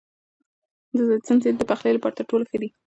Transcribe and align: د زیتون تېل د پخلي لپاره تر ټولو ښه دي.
د 0.95 0.97
زیتون 1.09 1.37
تېل 1.43 1.55
د 1.59 1.63
پخلي 1.69 1.91
لپاره 1.93 2.15
تر 2.17 2.23
ټولو 2.29 2.43
ښه 2.49 2.57
دي. 2.61 2.69